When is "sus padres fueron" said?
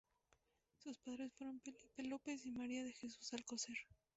0.79-1.61